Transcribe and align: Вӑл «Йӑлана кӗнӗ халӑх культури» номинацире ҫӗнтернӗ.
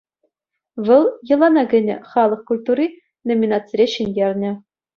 Вӑл 0.85 1.03
«Йӑлана 1.27 1.63
кӗнӗ 1.71 1.95
халӑх 2.09 2.41
культури» 2.49 2.87
номинацире 3.29 3.85
ҫӗнтернӗ. 3.95 4.51